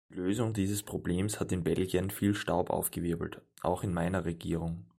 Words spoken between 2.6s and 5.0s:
aufgewirbelt, auch in meiner Regierung.